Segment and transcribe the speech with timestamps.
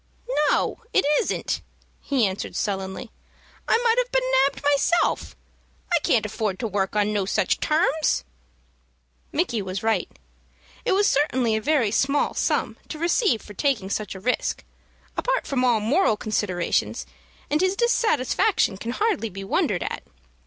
[0.49, 1.61] "No, it isn't,"
[2.01, 3.11] he answered, sullenly.
[3.67, 5.35] "I might 'ave been nabbed myself.
[5.95, 8.23] I can't afford to work on no such terms."
[9.31, 10.09] Micky was right.
[10.85, 14.63] It certainly was a very small sum to receive for taking such a risk,
[15.15, 17.05] apart from all moral considerations,
[17.51, 20.01] and his dissatisfaction can hardly be wondered at.